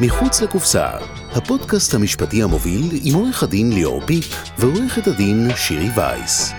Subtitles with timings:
[0.00, 0.88] מחוץ לקופסה,
[1.32, 4.24] הפודקאסט המשפטי המוביל עם עורך הדין ליאור פיק
[4.58, 6.52] ועורכת הדין שירי וייס.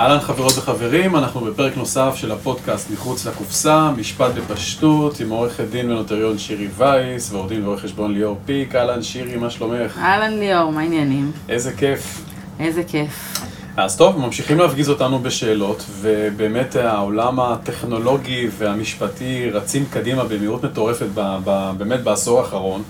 [0.00, 5.90] אהלן חברות וחברים, אנחנו בפרק נוסף של הפודקאסט מחוץ לקופסה, משפט בפשטות, עם עורכת דין
[5.90, 8.74] ונוטריון שירי וייס ועורך דין ורואה חשבון ליאור פיק.
[8.74, 9.98] אהלן שירי, מה שלומך?
[9.98, 11.32] אהלן ליאור, מה העניינים?
[11.48, 12.24] איזה כיף.
[12.60, 13.35] איזה כיף.
[13.76, 21.36] אז טוב, ממשיכים להפגיז אותנו בשאלות, ובאמת העולם הטכנולוגי והמשפטי רצים קדימה במהירות מטורפת ב,
[21.44, 22.82] ב, באמת בעשור האחרון.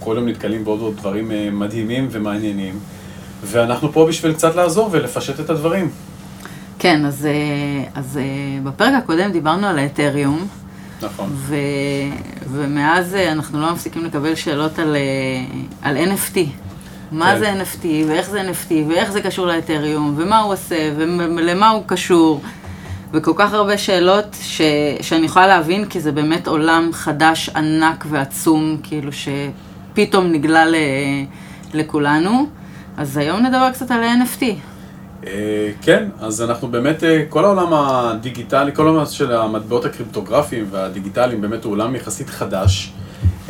[0.00, 2.78] כל יום נתקלים בעוד עוד דברים אה, מדהימים ומעניינים,
[3.44, 5.90] ואנחנו פה בשביל קצת לעזור ולפשט את הדברים.
[6.78, 10.46] כן, אז, אה, אז אה, בפרק הקודם דיברנו על האתריום.
[11.02, 11.30] נכון.
[11.34, 11.56] ו,
[12.52, 14.96] ומאז אנחנו לא מפסיקים לקבל שאלות על,
[15.82, 16.38] על NFT.
[17.12, 17.38] מה כן.
[17.38, 20.92] זה NFT, ואיך זה NFT, ואיך זה קשור לאתריום, ומה הוא עושה,
[21.36, 22.40] ולמה הוא קשור,
[23.12, 24.60] וכל כך הרבה שאלות ש,
[25.00, 30.74] שאני יכולה להבין, כי זה באמת עולם חדש, ענק ועצום, כאילו שפתאום נגלה ל,
[31.74, 32.46] לכולנו.
[32.96, 34.42] אז היום נדבר קצת על ה-NFT.
[35.26, 41.40] אה, כן, אז אנחנו באמת, אה, כל העולם הדיגיטלי, כל העולם של המטבעות הקריפטוגרפיים והדיגיטליים
[41.40, 42.92] באמת הוא עולם יחסית חדש.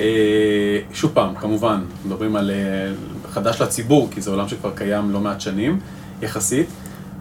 [0.00, 2.50] אה, שוב פעם, כמובן, מדברים על
[3.30, 5.78] חדש לציבור, כי זה עולם שכבר קיים לא מעט שנים,
[6.22, 6.66] יחסית.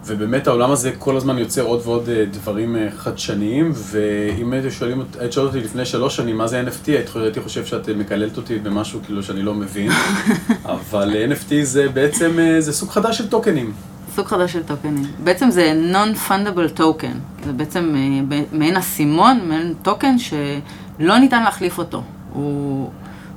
[0.05, 5.47] ובאמת העולם הזה כל הזמן יוצר עוד ועוד דברים חדשניים, ואם היית שואלים, היית שואלת
[5.47, 9.41] אותי לפני שלוש שנים מה זה NFT, הייתי חושב שאת מקללת אותי במשהו כאילו שאני
[9.41, 9.91] לא מבין,
[10.65, 13.73] אבל NFT זה בעצם, זה סוג חדש של טוקנים.
[14.15, 15.03] סוג חדש של טוקנים.
[15.23, 17.45] בעצם זה Non-Fundable Token.
[17.45, 22.03] זה בעצם אה, מעין אסימון, מעין טוקן שלא ניתן להחליף אותו.
[22.33, 22.89] הוא,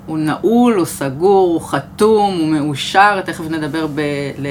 [0.06, 4.00] הוא נעול, הוא סגור, הוא חתום, הוא מאושר, תכף נדבר ב...
[4.38, 4.46] ל...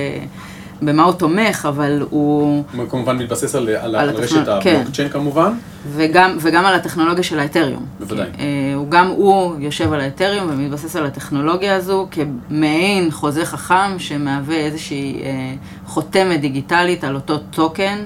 [0.82, 2.64] במה הוא תומך, אבל הוא...
[2.76, 4.76] הוא כמובן מתבסס על, על, על רשת כן.
[4.76, 5.52] הבלוקצ'יין כמובן.
[5.96, 7.86] וגם, וגם על הטכנולוגיה של האתריום.
[8.00, 8.26] בוודאי.
[8.38, 14.00] כי, אה, הוא, גם הוא יושב על האתריום ומתבסס על הטכנולוגיה הזו כמעין חוזה חכם
[14.00, 15.54] שמהווה איזושהי אה,
[15.86, 17.98] חותמת דיגיטלית על אותו טוקן.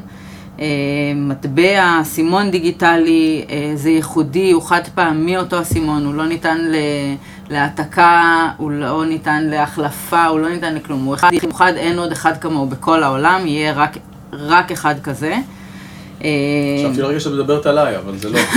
[0.60, 0.66] אה,
[1.16, 6.76] מטבע, אסימון דיגיטלי, אה, זה ייחודי, הוא חד פעמי אותו אסימון, הוא לא ניתן ל...
[7.54, 11.04] להעתקה, הוא לא ניתן להחלפה, הוא לא ניתן לכלום.
[11.04, 13.98] הוא אחד, אחד אין עוד אחד כמוהו בכל העולם, יהיה רק,
[14.34, 15.36] רק אחד כזה.
[16.18, 18.40] חשבתי לרגע שאת מדברת עליי, אבל זה לא.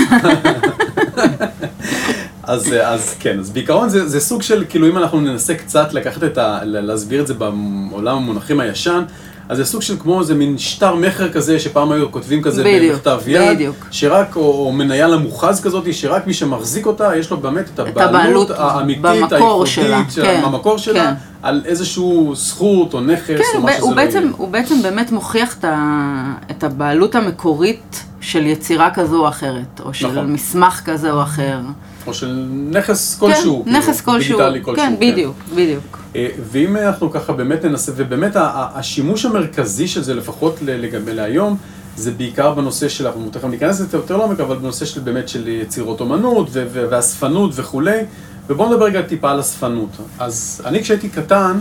[2.42, 6.24] אז, אז כן, אז בעיקרון זה, זה סוג של, כאילו אם אנחנו ננסה קצת לקחת
[6.24, 6.58] את ה...
[6.64, 9.02] להסביר את זה בעולם המונחים הישן,
[9.48, 12.94] אז זה סוג של כמו איזה מין שטר מכר כזה, שפעם היו כותבים כזה בדיוק,
[12.94, 13.86] בכתב יד, בדיוק.
[13.90, 18.08] שרק, או, או מניה למוכז כזאת, שרק מי שמחזיק אותה, יש לו באמת את הבעלות,
[18.08, 21.14] הבעלות האמיתית, במקור שלה, הייחודית, כן, במקור שלה, כן.
[21.42, 24.20] על איזשהו זכות או נכס, כן, או מה שזה לא יהיה.
[24.36, 29.94] הוא בעצם באמת מוכיח את, ה, את הבעלות המקורית של יצירה כזו או אחרת, או
[29.94, 30.32] של נכון.
[30.32, 31.58] מסמך כזה או אחר.
[32.06, 34.86] או של נכס כלשהו, כן, נכס כאילו, כלשהו, דיגיטלי כלשהו.
[34.86, 35.98] כן, בדיוק, בדיוק.
[36.16, 41.56] אה, ואם אנחנו ככה באמת ננסה, ובאמת השימוש המרכזי של זה, לפחות לגבי להיום,
[41.97, 45.49] זה בעיקר בנושא של, אנחנו תכף ניכנס לזה יותר לעומק, אבל בנושא של באמת של
[45.49, 48.00] יצירות אומנות ואספנות וכולי,
[48.47, 49.91] ובואו נדבר רגע טיפה על אספנות.
[50.19, 51.60] אז אני כשהייתי קטן,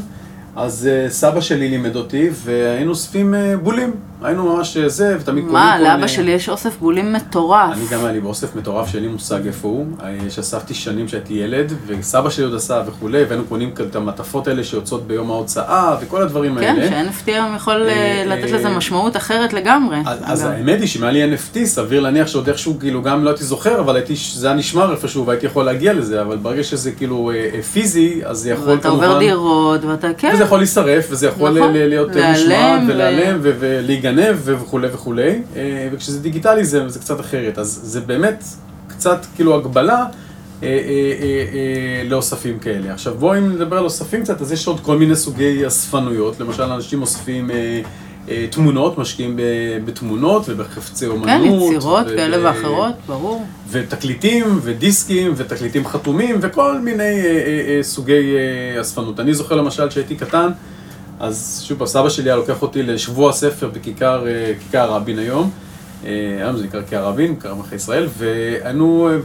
[0.56, 3.92] אז uh, סבא שלי לימד אותי, והיינו אוספים uh, בולים.
[4.22, 7.74] היינו ממש uh, זה, ותמיד קוראים מה, כל לאבא שלי יש אוסף בולים מטורף.
[7.74, 11.34] אני גם היה לי באוסף מטורף שאין לי מושג איפה הוא, אה, שאספתי שנים כשהייתי
[11.34, 16.22] ילד, וסבא שלי עוד עשה וכולי, והיינו קונים את המעטפות האלה שיוצאות ביום ההוצאה, וכל
[16.22, 16.88] הדברים כן, האלה.
[16.88, 19.98] ש-NFT היום יכול אה, אה, לתת אה, לזה משמעות אחרת לגמרי.
[20.06, 20.46] אז, אז.
[20.46, 23.80] האמת היא שאם היה לי NFT, סביר להניח שעוד איכשהו, כאילו, גם לא הייתי זוכר,
[23.80, 27.50] אבל הייתי, זה היה נשמר איפשהו והייתי יכול להגיע לזה, אבל ברגע שזה כאילו אה,
[27.54, 30.32] אה, פיזי, אז זה יכול ואתה עובר דירות, ואתה, כן.
[30.34, 31.74] וזה יכול להישרף, וזה יכול נכון.
[31.74, 33.40] להיות מושמד ולהיעלם
[34.14, 38.44] ו- וכולי וכולי, אה, וכשזה דיגיטלי זה, זה קצת אחרת, אז זה באמת
[38.88, 40.06] קצת כאילו הגבלה
[40.64, 42.94] אה, אה, לאוספים כאלה.
[42.94, 46.64] עכשיו בואו אם נדבר על אוספים קצת, אז יש עוד כל מיני סוגי אספנויות, למשל
[46.64, 47.50] אנשים אוספים
[48.50, 49.40] תמונות, משקיעים
[49.86, 51.28] בתמונות ובחפצי אומנות.
[51.28, 53.46] כן, יצירות ו- כאלה ואחרות, ברור.
[53.70, 57.22] ותקליטים, ודיסקים, ותקליטים חתומים, וכל מיני
[57.82, 58.36] סוגי
[58.82, 59.20] אספנות.
[59.20, 60.50] אני זוכר למשל שהייתי קטן,
[61.20, 65.52] אז שוב סבא שלי היה לוקח אותי לשבוע ספר בכיכר אה, רבין היום.
[66.06, 67.14] אה, היום זה נקרא כיכר
[67.58, 68.72] מלכי ישראל, אה,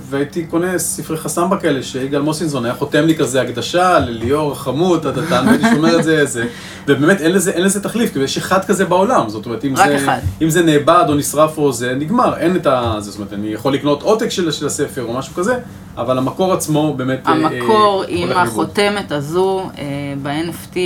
[0.08, 5.12] והייתי קונה ספרי חסמבה כאלה, שיגאל מוסינזון היה חותם לי כזה הקדשה לליאור חמוד, טה
[5.12, 6.44] טה טה, הייתי שומר את זה, זה,
[6.86, 9.96] ובאמת אין לזה, אין לזה תחליף, כי יש אחד כזה בעולם, זאת אומרת, אם זה,
[9.96, 10.18] אחד.
[10.42, 12.96] אם זה נאבד או נשרף או זה נגמר, אין את ה...
[12.98, 15.58] זאת אומרת, אני יכול לקנות עותק של, של הספר או משהו כזה,
[15.96, 17.26] אבל המקור עצמו באמת...
[17.26, 18.32] אה, המקור אה, עם.
[18.32, 19.84] החותמת הזו אה,
[20.22, 20.76] ב-NFT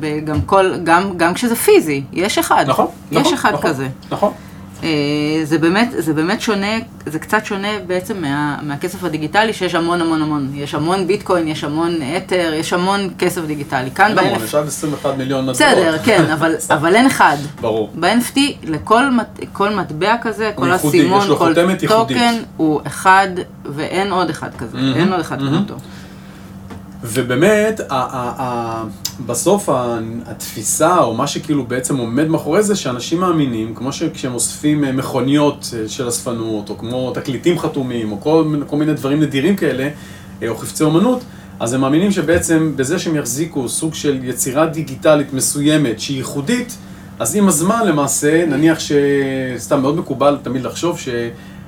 [0.00, 2.64] וגם כל, גם, גם כשזה פיזי, יש אחד.
[2.68, 3.88] נכון, יש נכון, אחד נכון, כזה.
[4.10, 4.32] נכון.
[4.84, 6.76] אה, זה באמת, זה באמת שונה,
[7.06, 10.50] זה קצת שונה בעצם מה, מהכסף הדיגיטלי, שיש המון המון המון.
[10.54, 13.90] יש המון ביטקוין, יש המון אתר, יש המון כסף דיגיטלי.
[13.90, 14.44] כאן אין המון, ב-NFT...
[14.44, 15.72] יש עד 21 מיליון מטבעות.
[15.72, 17.36] בסדר, כן, אבל, אבל אין אחד.
[17.60, 17.90] ברור.
[18.00, 22.16] ב-NFT, לכל מט, כל מטבע כזה, כל ייחודי, הסימון, כל חותמת ייחודית.
[22.16, 23.28] טוקן הוא אחד,
[23.64, 24.76] ואין עוד אחד כזה.
[24.76, 25.56] מהמם, אין עוד אחד מהמם.
[25.56, 25.74] כמותו.
[27.06, 28.84] ובאמת, ה- ה- ה-
[29.26, 29.68] בסוף
[30.26, 35.74] התפיסה, או מה שכאילו בעצם עומד מאחורי זה, שאנשים מאמינים, כמו שכשהם אוספים אה, מכוניות
[35.76, 39.88] אה, של אספנות, או כמו תקליטים חתומים, או כל, כל מיני דברים נדירים כאלה,
[40.42, 41.20] אה, או חפצי אומנות,
[41.60, 46.76] אז הם מאמינים שבעצם בזה שהם יחזיקו סוג של יצירה דיגיטלית מסוימת שהיא ייחודית,
[47.18, 50.98] אז עם הזמן למעשה, נניח שסתם מאוד מקובל תמיד לחשוב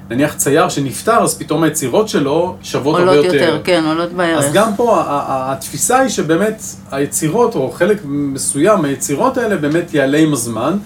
[0.08, 3.36] שנניח צייר שנפטר, אז פתאום היצירות שלו שוות הרבה עולות יותר.
[3.36, 4.44] יותר, כן, עולות בערך.
[4.44, 10.32] אז גם פה התפיסה היא שבאמת היצירות, או חלק מסוים מהיצירות האלה, באמת יעלה עם
[10.32, 10.76] הזמן.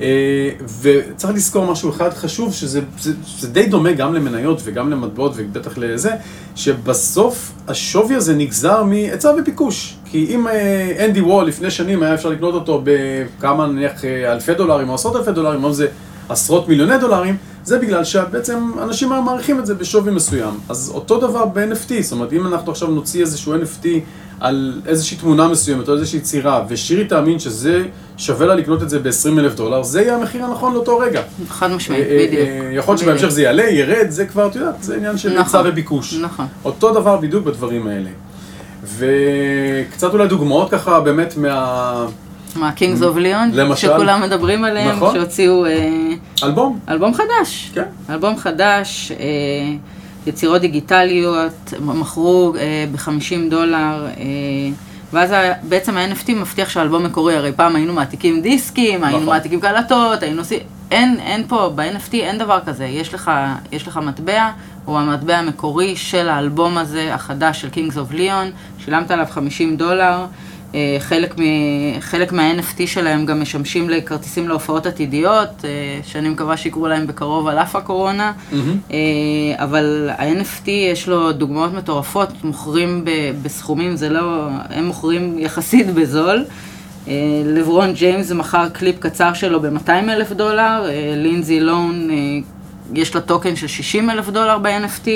[0.00, 0.50] אה,
[0.80, 5.78] וצריך לזכור משהו אחד חשוב, שזה זה, זה די דומה גם למניות וגם למטבעות ובטח
[5.78, 6.10] לזה,
[6.56, 9.96] שבסוף השווי הזה נגזר מהיצע וביקוש.
[10.04, 14.54] כי אם אה, אנדי וול לפני שנים היה אפשר לקנות אותו בכמה נניח אה, אלפי
[14.54, 15.86] דולרים או עשרות אלפי דולרים, היום זה
[16.28, 17.36] עשרות מיליוני דולרים,
[17.66, 20.54] זה בגלל שבעצם אנשים מעריכים את זה בשווי מסוים.
[20.68, 23.86] אז אותו דבר ב-NFT, זאת אומרת, אם אנחנו עכשיו נוציא איזשהו NFT
[24.40, 27.82] על איזושהי תמונה מסוימת או איזושהי יצירה, ושירי תאמין שזה
[28.16, 31.22] שווה לה לקנות את זה ב-20 אלף דולר, זה יהיה המחיר הנכון לאותו רגע.
[31.48, 32.48] חד משמעית, אה, אה, בדיוק.
[32.48, 35.42] אה, יכול להיות שבהמשך זה יעלה, ירד, זה כבר, את יודעת, זה עניין של נכון.
[35.42, 36.14] היצע וביקוש.
[36.14, 36.46] נכון.
[36.64, 38.10] אותו דבר בדיוק בדברים האלה.
[38.98, 42.06] וקצת אולי דוגמאות ככה באמת מה...
[42.56, 43.52] מה, Kings of Leon?
[43.52, 43.88] למשל.
[43.88, 45.14] שכולם מדברים עליהם, נכון.
[45.14, 45.88] שהוציאו אה,
[46.42, 47.70] אלבום, אלבום חדש.
[47.74, 47.84] כן.
[48.10, 49.26] אלבום חדש, אה,
[50.26, 54.22] יצירות דיגיטליות, מכרו אה, ב-50 דולר, אה,
[55.12, 55.30] ואז
[55.62, 59.34] בעצם ה-NFT מבטיח שהאלבום מקורי, הרי פעם היינו מעתיקים דיסקים, היינו נכון.
[59.34, 60.58] מעתיקים קלטות, היינו עושים...
[60.90, 63.30] אין, אין פה, ב-NFT אין דבר כזה, יש לך,
[63.72, 64.50] יש לך מטבע,
[64.84, 70.18] הוא המטבע המקורי של האלבום הזה, החדש של Kings of Leon, שילמת עליו 50 דולר,
[70.20, 70.26] אה,
[70.98, 71.42] חלק, מ,
[72.00, 75.70] חלק מה-NFT שלהם גם משמשים לכרטיסים להופעות עתידיות, אה,
[76.06, 78.32] שאני מקווה שיקרו להם בקרוב על אף הקורונה.
[78.92, 78.96] אה,
[79.64, 83.10] אבל ה-NFT יש לו דוגמאות מטורפות, מוכרים ב-
[83.42, 86.44] בסכומים, זה לא, הם מוכרים יחסית בזול.
[87.08, 87.12] אה,
[87.44, 92.16] לברון ג'יימס מכר קליפ קצר שלו ב-200 אלף דולר, אה, לינדזי לוהן, אה,
[92.94, 95.08] יש לה טוקן של 60 אלף דולר ב-NFT.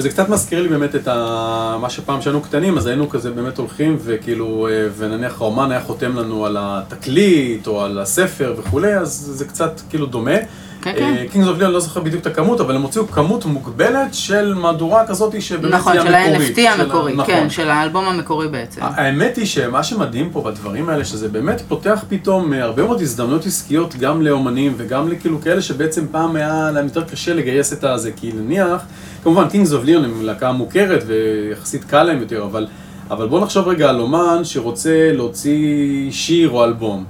[0.00, 1.76] וזה קצת מזכיר לי באמת את ה...
[1.80, 6.16] מה שפעם כשהיינו קטנים, אז היינו כזה באמת הולכים וכאילו, אה, ונניח האומן היה חותם
[6.16, 10.36] לנו על התקליט או על הספר וכולי, אז זה קצת כאילו דומה.
[10.82, 11.26] כן, כן.
[11.32, 15.06] Kings of Leon לא זוכר בדיוק את הכמות, אבל הם הוציאו כמות מוגבלת של מהדורה
[15.06, 16.58] כזאת שבאמת נכון, היא המקורית.
[16.58, 17.26] ה-NFT של ה- המקורי, נכון.
[17.26, 18.80] כן, של האלבום המקורי בעצם.
[18.84, 23.46] האמת היא שמה שמדהים פה בדברים האלה, שזה באמת פותח פתאום אה, הרבה מאוד הזדמנויות
[23.46, 28.10] עסקיות גם לאומנים וגם לכאילו כאלה שבעצם פעם היה להם יותר קשה לגייס את הזה,
[28.16, 28.82] כי נניח,
[29.24, 32.66] כמובן Kings of Leon הם להקה מוכרת ויחסית קל להם יותר, אבל,
[33.10, 35.66] אבל בוא נחשוב רגע על אומן שרוצה להוציא
[36.10, 37.04] שיר או אלבום.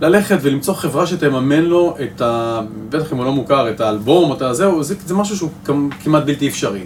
[0.00, 2.60] ללכת ולמצוא חברה שתממן לו את ה...
[2.88, 6.22] בטח אם הוא לא מוכר, את האלבום, את הזהו, זה, זה משהו שהוא כמ- כמעט
[6.24, 6.80] בלתי אפשרי.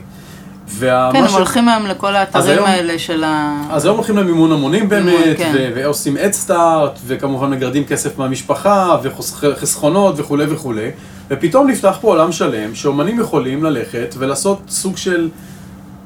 [0.69, 3.63] וה- כן, הם ש- הולכים היום לכל האתרים היום- האלה של ה...
[3.71, 5.53] אז היום הולכים למימון המונים באמת, מימון, כן.
[5.55, 10.91] ו- ועושים אדסטארט, וכמובן מגרדים כסף מהמשפחה, וחסכונות וכולי וכולי,
[11.31, 15.29] ופתאום נפתח פה עולם שלם, שאומנים יכולים ללכת ולעשות סוג של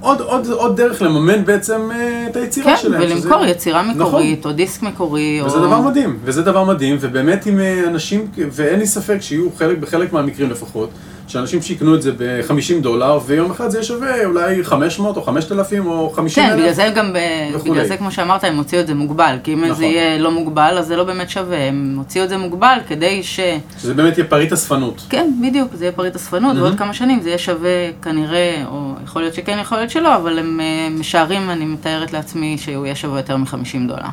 [0.06, 3.00] עוד, עוד, עוד דרך לממן בעצם אה, את היצירה כן, שלהם.
[3.02, 3.96] ולמכור שזה- יצירה נכון.
[4.02, 5.46] מקורית, או דיסק מקורי, או...
[5.46, 9.78] וזה דבר מדהים, וזה דבר מדהים, ובאמת עם אה, אנשים, ואין לי ספק שיהיו חלק,
[9.78, 10.90] בחלק מהמקרים לפחות,
[11.26, 15.87] שאנשים שיקנו את זה ב-50 דולר, ויום אחד זה יהיה שווה אולי 500 או 5,000
[15.87, 16.61] או 50 כן, אלף.
[16.61, 17.16] בגלל זה גם,
[17.54, 17.71] וכולי.
[17.71, 19.76] בגלל זה כמו שאמרת, הם הוציאו את זה מוגבל, כי אם נכון.
[19.76, 23.23] זה יהיה לא מוגבל, אז זה לא באמת שווה, הם הוציאו את זה מוגבל כדי
[23.23, 23.40] ש...
[23.83, 25.02] שזה באמת יהיה פריט אספנות.
[25.09, 26.62] כן, בדיוק, זה יהיה פריט אספנות, מהמם.
[26.62, 30.38] ועוד כמה שנים זה יהיה שווה כנראה, או יכול להיות שכן, יכול להיות שלא, אבל
[30.38, 34.09] הם אה, משערים, אני מתארת לעצמי, שהוא יהיה שווה יותר מ-50 דולר.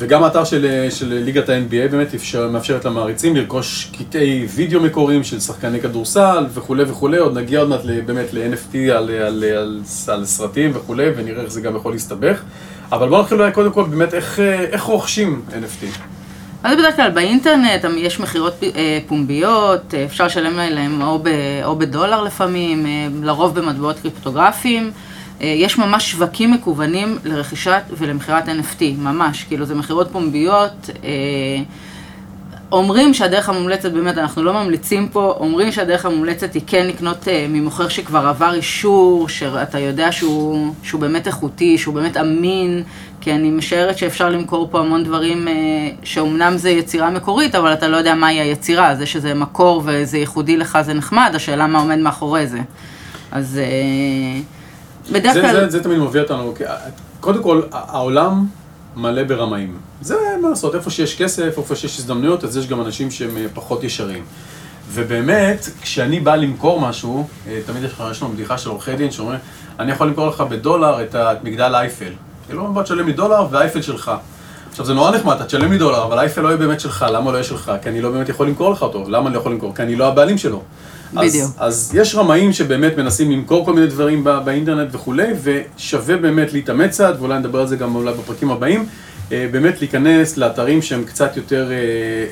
[0.00, 5.40] וגם האתר של, של ליגת ה-NBA באמת אפשר, מאפשרת למעריצים לרכוש קטעי וידאו מקוריים של
[5.40, 10.70] שחקני כדורסל וכולי וכולי, עוד נגיע עוד מעט באמת ל-NFT על, על, על, על סרטים
[10.74, 12.42] וכולי, ונראה איך זה גם יכול להסתבך.
[12.92, 15.86] אבל בואו נתחיל אולי קודם כל באמת איך, אה, איך רוכשים NFT.
[16.62, 21.28] אז בדרך כלל באינטרנט הם- יש מכירות אה, פומביות, אה, אפשר לשלם להם או, ב,
[21.64, 22.90] או בדולר לפעמים, אה,
[23.22, 24.90] לרוב במטבעות קריפטוגרפיים.
[25.40, 30.90] אה, יש ממש שווקים מקוונים לרכישת ולמכירת NFT, ממש, כאילו זה מכירות פומביות.
[31.04, 31.62] אה,
[32.72, 37.28] אומרים שהדרך המומלצת, באמת, אנחנו לא ממליצים פה, אומרים שהדרך המומלצת היא כן לקנות uh,
[37.48, 42.82] ממוכר שכבר עבר אישור, שאתה יודע שהוא, שהוא באמת איכותי, שהוא באמת אמין,
[43.20, 45.48] כי אני משערת שאפשר למכור פה המון דברים
[46.02, 50.56] שאומנם זה יצירה מקורית, אבל אתה לא יודע מהי היצירה, זה שזה מקור וזה ייחודי
[50.56, 52.60] לך זה נחמד, השאלה מה עומד מאחורי זה.
[53.32, 54.59] אז uh,
[55.12, 55.60] בדרך זה, כלל...
[55.60, 56.64] זה, זה תמיד מביא אותנו, כי,
[57.20, 58.46] קודם כל, העולם
[58.96, 59.78] מלא ברמאים.
[60.02, 63.46] זה מה לעשות, איפה שיש כסף, איפה שיש הזדמנויות, אז יש גם אנשים שהם אה,
[63.54, 64.24] פחות ישרים.
[64.92, 69.38] ובאמת, כשאני בא למכור משהו, אה, תמיד יש לנו בדיחה של עורכי דין שאומרים,
[69.78, 72.12] אני יכול למכור לך בדולר את מגדל אייפל.
[72.46, 74.10] כאילו, בוא תשלם לי דולר והאייפל שלך.
[74.70, 77.30] עכשיו זה נורא נחמד, אתה תשלם לי דולר, אבל האייפל לא יהיה באמת שלך, למה
[77.30, 77.72] לא יהיה שלך?
[77.82, 79.04] כי אני לא באמת יכול למכור לך אותו.
[79.08, 79.74] למה אני לא יכול למכור?
[79.74, 80.62] כי אני לא הבעלים שלו.
[81.16, 81.50] אז- בדיוק.
[81.58, 86.90] אז יש רמאים שבאמת מנסים למכור כל מיני דברים בא- באינטרנט וכולי, ושווה באמת להתאמץ
[86.94, 88.86] קצת, ואולי נדבר על זה גם אולי בפרקים הבאים,
[89.32, 91.76] אה, באמת להיכנס לאתרים שהם קצת יותר אה,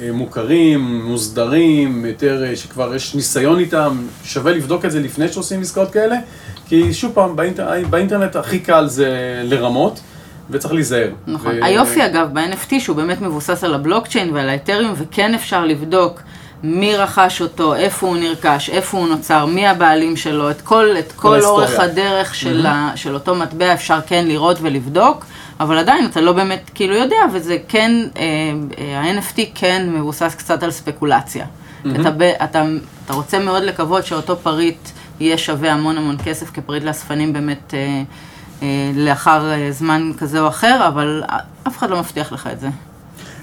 [0.07, 5.91] אה, מוכרים, מוסדרים, יותר, שכבר יש ניסיון איתם, שווה לבדוק את זה לפני שעושים עסקאות
[5.91, 6.17] כאלה,
[6.67, 7.67] כי שוב פעם, באינטר...
[7.91, 9.09] באינטרנט הכי קל זה
[9.45, 10.01] לרמות,
[10.51, 11.11] וצריך להיזהר.
[11.27, 11.55] נכון.
[11.55, 16.21] ו- היופי אגב ב-NFT שהוא באמת מבוסס על הבלוקצ'יין ועל האתריום, וכן אפשר לבדוק
[16.63, 21.13] מי רכש אותו, איפה הוא נרכש, איפה הוא נוצר, מי הבעלים שלו, את כל, את
[21.13, 21.69] כל ההיסטוריה.
[21.69, 25.27] אורך הדרך של, ה, של אותו מטבע אפשר כן לראות ולבדוק,
[25.61, 28.23] אבל עדיין אתה לא באמת כאילו יודע, וזה כן, אה,
[28.79, 31.47] אה, ה-NFT כן מבוסס קצת על ספקולציה.
[32.01, 32.65] אתה, ב, אתה,
[33.07, 34.89] אתה רוצה מאוד לקוות שאותו פריט
[35.21, 38.03] יהיה שווה המון המון כסף כפריט לאספנים באמת אה,
[38.95, 41.23] לאחר אה, זמן כזה או אחר, אבל
[41.67, 42.69] אף אחד לא מבטיח לך את זה.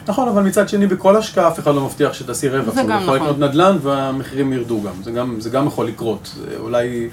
[0.07, 2.73] נכון, אבל מצד שני, בכל השקעה אף אחד לא מבטיח שתעשי רווח.
[2.73, 3.15] זה גם יכול נכון.
[3.15, 5.03] לקנות נדל"ן והמחירים ירדו גם.
[5.03, 6.31] זה גם, זה גם יכול לקרות.
[6.35, 7.07] זה אולי,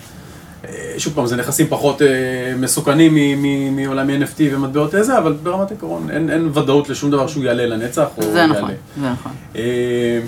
[0.65, 2.09] אה, שוב פעם, זה נכסים פחות אה,
[2.57, 3.43] מסוכנים
[3.77, 8.07] מעולם NFT ומטבעות איזה, אבל ברמת עקרון אין, אין ודאות לשום דבר שהוא יעלה לנצח
[8.17, 8.59] או זה יעלה.
[8.59, 9.33] נכון, זה נכון.
[9.57, 10.21] אה,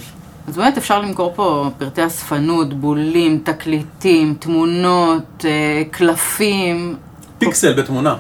[0.49, 6.97] אז באמת אפשר למכור פה פרטי אספנות, בולים, תקליטים, תמונות, אה, קלפים,
[7.39, 8.17] פיקסל בתמונה.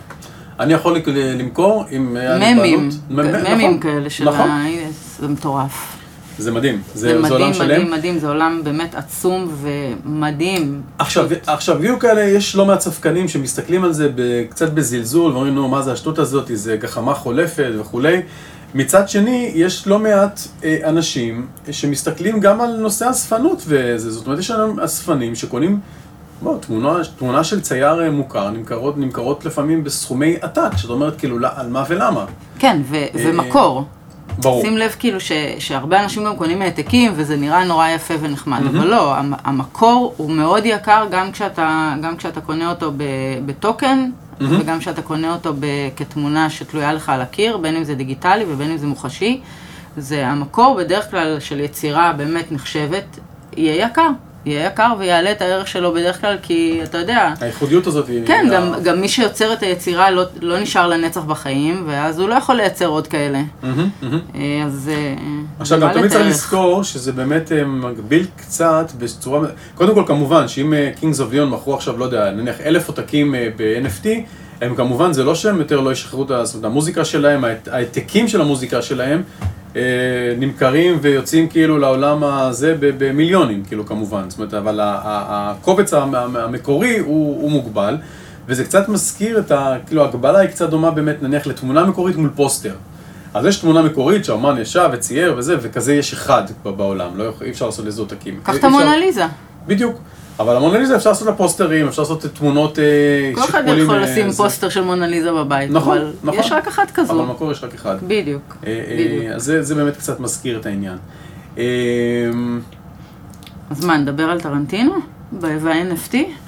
[0.60, 2.16] אני יכול למכור עם...
[2.16, 4.66] לי ממים, ממים נכון, כאלה של נכון, ה...
[5.20, 5.96] זה מטורף.
[6.38, 6.82] זה מדהים.
[6.94, 7.66] זה זה, זה עולם שלם.
[7.66, 10.82] מדהים, מדהים, זה עולם באמת עצום ומדהים.
[10.98, 14.10] עכשיו, עכשיו, יהיו כאלה, יש לא מעט ספקנים שמסתכלים על זה
[14.50, 18.22] קצת בזלזול, ואומרים, נו, מה זה השטות הזאת, זה גחמה חולפת וכולי.
[18.74, 24.38] מצד שני, יש לא מעט אה, אנשים שמסתכלים גם על נושא אספנות וזה, זאת אומרת,
[24.38, 25.80] יש לנו אספנים שקונים,
[26.42, 31.38] בוא, תמונה, תמונה של צייר אה, מוכר, נמכרות, נמכרות לפעמים בסכומי עתק, שאת אומרת, כאילו,
[31.38, 32.24] לא, על מה ולמה.
[32.58, 33.84] כן, ו- אה, ומקור.
[34.38, 34.62] ברור.
[34.62, 38.68] שים לב כאילו ש, שהרבה אנשים גם קונים העתקים וזה נראה נורא יפה ונחמד, mm-hmm.
[38.68, 43.02] אבל לא, המ- המקור הוא מאוד יקר גם כשאתה, גם כשאתה קונה אותו ב,
[43.46, 44.44] בטוקן mm-hmm.
[44.60, 48.70] וגם כשאתה קונה אותו ב, כתמונה שתלויה לך על הקיר, בין אם זה דיגיטלי ובין
[48.70, 49.40] אם זה מוחשי.
[49.96, 53.18] זה המקור בדרך כלל של יצירה באמת נחשבת,
[53.56, 54.08] יהיה יקר.
[54.46, 58.26] יהיה יקר ויעלה את הערך שלו בדרך כלל כי אתה יודע, הייחודיות הזאת היא...
[58.26, 62.28] כן, גם, ה- גם מי שיוצר את היצירה לא, לא נשאר לנצח בחיים, ואז הוא
[62.28, 63.40] לא יכול לייצר עוד כאלה.
[63.62, 63.88] מהמם.
[64.34, 64.90] אה, אז...
[64.92, 65.14] אה,
[65.60, 66.26] עכשיו, גם תמיד צריך.
[66.26, 69.40] לזכור שזה באמת אה, מגביל קצת בצורה...
[69.74, 74.06] קודם כל, כמובן, שאם Kings of Leon מכרו עכשיו, לא יודע, נניח אלף עותקים ב-NFT,
[74.60, 76.30] הם כמובן, זה לא שהם יותר לא ישחררו את
[76.64, 79.22] המוזיקה שלהם, ההעת- העתקים של המוזיקה שלהם,
[80.38, 84.22] נמכרים ויוצאים כאילו לעולם הזה במיליונים, כאילו, כמובן.
[84.30, 87.96] זאת אומרת, אבל הקובץ המ- המ- המקורי הוא הוא מוגבל.
[88.46, 89.76] וזה קצת מזכיר את ה...
[89.86, 92.74] כאילו, ההגבלה היא קצת דומה באמת, נניח, לתמונה מקורית מול פוסטר.
[93.34, 97.66] אז יש תמונה מקורית שהאומן ישב וצייר וזה, וכזה יש אחד בעולם, לא אי אפשר
[97.66, 98.40] לעשות לזה עותקים.
[98.42, 99.24] קח את המונליזה.
[99.66, 99.98] בדיוק.
[100.38, 102.84] אבל המונליזה אפשר לעשות לה פוסטרים, אפשר לעשות תמונות אה,
[103.34, 104.30] כל אחד יכול אה, לשים.
[104.32, 106.40] פוסטר של מונליזה בבית, נכון, אבל נכון.
[106.40, 107.22] יש רק אחת אבל כזו.
[107.26, 107.96] במקור יש רק אחד.
[108.02, 109.32] בדיוק, אה, בדיוק.
[109.34, 110.96] אז זה, זה באמת קצת מזכיר את העניין.
[113.70, 114.92] אז מה, נדבר על טרנטינו?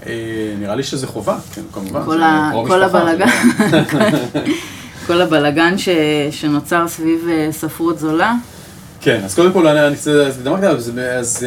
[0.07, 0.13] אה,
[0.61, 2.05] נראה לי שזה חובה, כן, כמובן.
[2.05, 3.27] כל זה ה- קרוב כל הבלגן.
[6.31, 8.35] שנוצר סביב ספרות זולה.
[9.01, 9.81] כן, אז קודם כל אני
[10.43, 10.79] דמקתי עליו,
[11.19, 11.47] אז,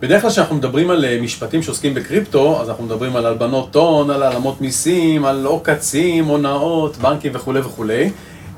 [0.00, 4.10] בדרך כלל כשאנחנו מדברים על אה, משפטים שעוסקים בקריפטו, אז אנחנו מדברים על הלבנות הון,
[4.10, 8.10] על העלמות מיסים, על עוקצים, הונאות, בנקים וכולי וכולי.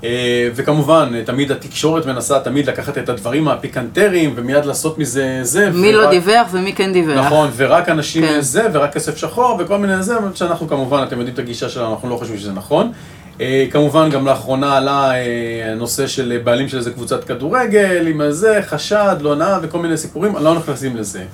[0.05, 0.09] אה,
[0.55, 5.71] וכמובן, אה, תמיד התקשורת מנסה תמיד לקחת את הדברים הפיקנטריים ומיד לעשות מזה זה.
[5.71, 7.27] מי לא ורק- דיווח ומי כן דיווח.
[7.27, 8.41] נכון, ורק אנשים כן.
[8.41, 12.11] זה, ורק כסף שחור, וכל מיני זה, שאנחנו כמובן, אתם יודעים את הגישה שלנו, אנחנו
[12.11, 12.93] לא חושבים שזה נכון.
[13.41, 18.61] אה, כמובן, גם לאחרונה עלה אה, הנושא של בעלים של איזה קבוצת כדורגל, עם זה,
[18.63, 21.25] חשד, לא נאה, וכל מיני סיפורים, לא נכנסים לזה.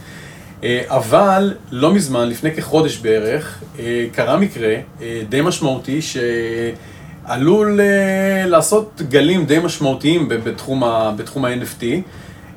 [0.64, 3.62] אה, אבל לא מזמן, לפני כחודש בערך,
[4.12, 4.74] קרה מקרה
[5.28, 6.00] די משמעותי,
[7.24, 11.84] עלול uh, לעשות גלים די משמעותיים בתחום, ה, בתחום ה-NFT,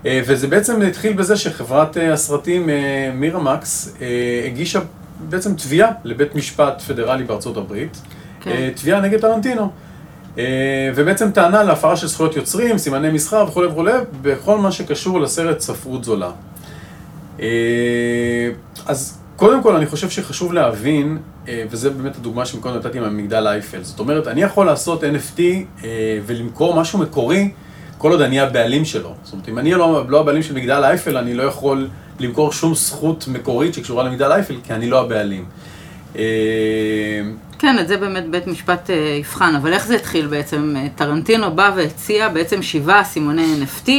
[0.06, 2.70] וזה בעצם התחיל בזה שחברת הסרטים
[3.14, 4.02] מירמקס uh,
[4.46, 4.80] הגישה
[5.30, 7.98] בעצם תביעה לבית משפט פדרלי בארצות הברית,
[8.42, 8.52] כן.
[8.52, 9.70] uh, תביעה נגד טרנטינו.
[10.36, 10.40] Uh,
[10.96, 16.04] ובעצם טענה להפרה של זכויות יוצרים, סימני מסחר וכולי וכולי, בכל מה שקשור לסרט ספרות
[16.04, 16.32] זולה.
[17.38, 17.42] Uh,
[18.86, 21.18] אז קודם כל, אני חושב שחשוב להבין,
[21.48, 23.84] אה, וזה באמת הדוגמה שמקודם נתתי מהמגדל אייפל.
[23.84, 27.52] זאת אומרת, אני יכול לעשות NFT אה, ולמכור משהו מקורי,
[27.98, 29.14] כל עוד אני הבעלים שלו.
[29.24, 31.88] זאת אומרת, אם אני לא, לא הבעלים של מגדל אייפל, אני לא יכול
[32.20, 35.46] למכור שום זכות מקורית שקשורה למגדל אייפל, כי אני לא הבעלים.
[37.60, 38.90] אה, כן, את זה באמת בית משפט
[39.20, 40.76] יבחן, אבל איך זה התחיל בעצם?
[40.96, 43.90] טרנטינו בא והציע בעצם שבעה סימוני NFT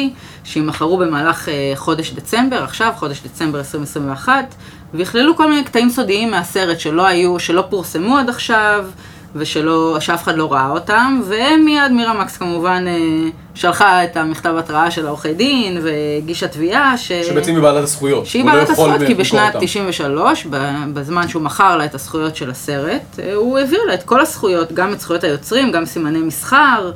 [0.45, 4.55] שימכרו במהלך חודש דצמבר, עכשיו, חודש דצמבר 2021,
[4.95, 8.87] ויכללו כל מיני קטעים סודיים מהסרט שלא היו, שלא פורסמו עד עכשיו,
[9.35, 14.91] ושלא, שאף אחד לא ראה אותם, ומיד מירה מקס כמובן אה, שלחה את המכתב התראה
[14.91, 17.13] של העורכי דין, והגישה תביעה ש...
[17.13, 18.27] שבעצם היא בעלת הזכויות.
[18.27, 20.47] שהיא בעלת לא הזכויות, כי בשנת 93,
[20.95, 24.73] בזמן שהוא מכר לה את הזכויות של הסרט, אה, הוא העביר לה את כל הזכויות,
[24.73, 26.93] גם את זכויות היוצרים, גם סימני מסחר.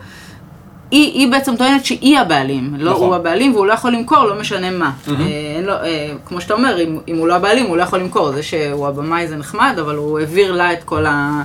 [0.90, 3.06] היא, היא בעצם טוענת שהיא הבעלים, לא נכון.
[3.06, 4.90] הוא הבעלים והוא לא יכול למכור, לא משנה מה.
[4.90, 5.10] Mm-hmm.
[5.10, 8.32] אה, לו, אה, כמו שאתה אומר, אם, אם הוא לא הבעלים, הוא לא יכול למכור.
[8.32, 11.42] זה שהוא הבמאי זה נחמד, אבל הוא העביר לה את כל ה...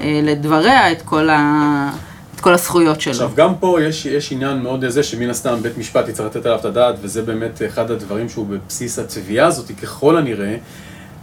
[0.00, 1.90] אה, לדבריה, את כל ה...
[2.36, 3.12] את כל הזכויות שלו.
[3.12, 6.58] עכשיו, גם פה יש, יש עניין מאוד זה שמן הסתם בית משפט יצטרך לתת עליו
[6.58, 10.56] את הדעת, וזה באמת אחד הדברים שהוא בבסיס התביעה הזאת, ככל הנראה.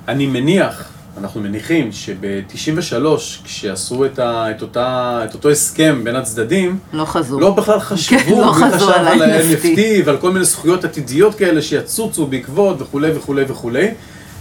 [0.08, 2.96] אני מניח, אנחנו מניחים שב-93,
[3.44, 7.40] כשעשו את, ה, את, אותה, את אותו הסכם בין הצדדים, לא חזו.
[7.40, 12.28] לא בכלל חשבו, כן, לא חזו על ה-NFT ועל כל מיני זכויות עתידיות כאלה שיצוצו
[12.28, 13.88] בעקבות וכולי וכולי וכולי.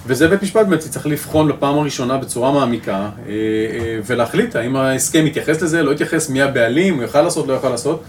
[0.07, 5.27] וזה בית משפט באמת צריך לבחון לפעם הראשונה בצורה מעמיקה אה, אה, ולהחליט האם ההסכם
[5.27, 8.03] יתייחס לזה, לא יתייחס, מי הבעלים, הוא יוכל לעשות, לא יוכל לעשות.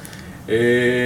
[0.50, 0.55] אה,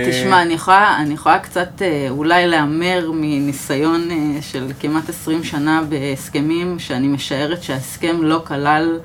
[0.10, 4.10] תשמע, אני יכולה, אני יכולה קצת אולי להמר מניסיון
[4.42, 9.00] של כמעט 20 שנה בהסכמים, שאני משערת שההסכם לא כלל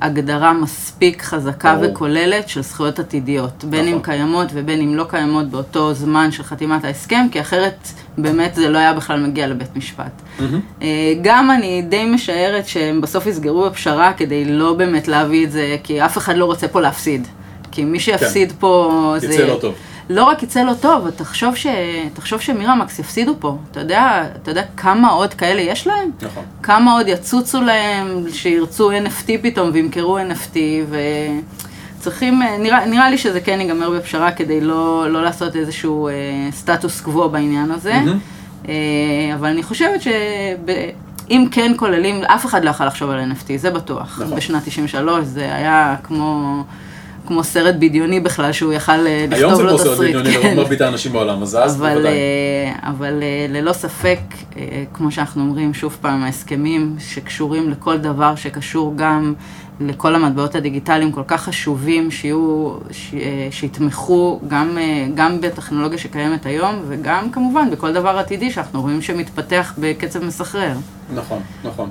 [0.00, 1.90] הגדרה מספיק חזקה ברור.
[1.90, 3.56] וכוללת של זכויות עתידיות.
[3.58, 3.70] נכון.
[3.70, 7.88] בין אם קיימות ובין אם לא קיימות באותו זמן של חתימת ההסכם, כי אחרת
[8.18, 10.22] באמת זה לא היה בכלל מגיע לבית משפט.
[10.38, 10.84] Mm-hmm.
[11.22, 16.04] גם אני די משערת שהם בסוף יסגרו בפשרה כדי לא באמת להביא את זה, כי
[16.04, 17.28] אף אחד לא רוצה פה להפסיד.
[17.70, 18.56] כי מי שיפסיד כן.
[18.58, 19.26] פה זה...
[19.26, 19.74] יצא לא טוב.
[20.10, 21.66] לא רק יצא לא טוב, תחשוב, ש...
[22.14, 23.56] תחשוב שמירמקס יפסידו פה.
[23.70, 26.10] אתה יודע, אתה יודע כמה עוד כאלה יש להם?
[26.22, 26.42] נכון.
[26.62, 30.56] כמה עוד יצוצו להם, שירצו NFT פתאום וימכרו NFT,
[31.98, 36.12] וצריכים, נראה, נראה לי שזה כן ייגמר בפשרה כדי לא, לא לעשות איזשהו אה,
[36.52, 37.94] סטטוס קוו בעניין הזה.
[37.94, 38.33] Mm-hmm.
[38.68, 40.08] אה, אבל אני חושבת ש...
[41.30, 44.20] אם כן כוללים, אף אחד לא יכול לחשוב על NFT, זה בטוח.
[44.22, 44.36] נכון.
[44.36, 46.62] בשנת 93 זה היה כמו...
[47.26, 49.76] כמו סרט בדיוני בכלל, שהוא יכל אה, לכתוב לו תסריט.
[49.76, 50.56] היום זה כמו סרט בדיוני, כן.
[50.56, 52.06] מרבית האנשים בעולם, אז אז בוודאי.
[52.06, 54.18] אה, אבל ללא ספק,
[54.92, 59.34] כמו שאנחנו אומרים, שוב פעם, ההסכמים שקשורים לכל דבר שקשור גם
[59.80, 63.14] לכל המטבעות הדיגיטליים כל כך חשובים, שיהיו, ש,
[63.50, 64.78] שיתמכו גם,
[65.14, 70.72] גם בטכנולוגיה שקיימת היום, וגם כמובן בכל דבר עתידי שאנחנו רואים שמתפתח בקצב מסחרר.
[71.14, 71.90] נכון, נכון.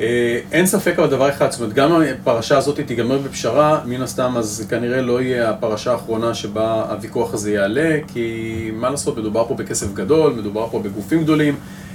[0.00, 4.34] אה, אין ספק אבל דבר אחד, זאת אומרת, גם הפרשה הזאת תיגמר בפשרה, מן הסתם,
[4.36, 9.54] אז כנראה לא יהיה הפרשה האחרונה שבה הוויכוח הזה יעלה, כי מה לעשות, מדובר פה
[9.54, 11.89] בכסף גדול, מדובר פה בגופים גדולים, אה, אה,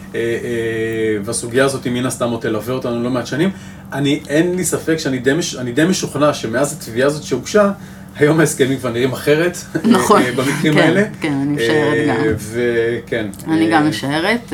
[1.24, 3.50] והסוגיה הזאת מן הסתם עוד תלווה אותנו לא מעט שנים.
[3.94, 7.72] אני, אין לי ספק שאני די, מש, די משוכנע שמאז התביעה הזאת שהוגשה,
[8.20, 11.04] היום ההסכמים כבר נראים אחרת, נכון, במקרים כן, האלה.
[11.22, 12.16] כן, אני משערת גם.
[12.38, 13.28] וכן.
[13.48, 14.54] אני גם משערת.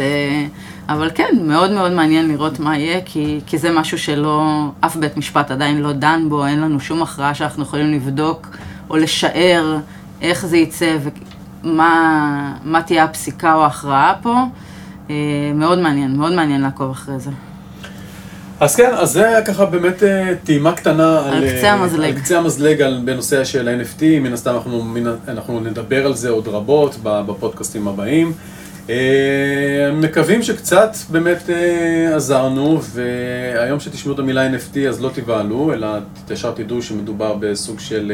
[0.89, 5.17] אבל כן, מאוד מאוד מעניין לראות מה יהיה, כי, כי זה משהו שלא, אף בית
[5.17, 8.47] משפט עדיין לא דן בו, אין לנו שום הכרעה שאנחנו יכולים לבדוק
[8.89, 9.77] או לשער
[10.21, 10.97] איך זה יצא
[11.63, 14.35] ומה תהיה הפסיקה או ההכרעה פה.
[15.11, 17.31] אה, מאוד מעניין, מאוד מעניין לעקוב אחרי זה.
[18.59, 22.19] אז כן, אז זה היה ככה באמת אה, טעימה קטנה על, על קצה המזלג, על
[22.19, 24.95] קצה המזלג על, בנושא של ה-NFT, מן הסתם אנחנו,
[25.27, 28.33] אנחנו נדבר על זה עוד רבות בפודקאסטים הבאים.
[28.89, 35.87] אה, מקווים שקצת באמת אה, עזרנו, והיום שתשמעו את המילה NFT אז לא תבהלו, אלא
[36.29, 38.11] ישר תדעו שמדובר בסוג של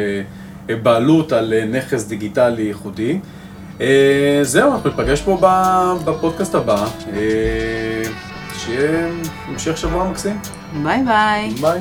[0.70, 3.20] אה, בעלות על נכס דיגיטלי ייחודי.
[4.44, 5.38] זהו, אנחנו ניפגש פה
[6.06, 6.86] בפודקאסט הבא.
[8.58, 9.10] שיהיה
[9.48, 10.40] המשך שבוע מקסים.
[10.84, 11.50] ביי ביי.
[11.62, 11.80] ביי.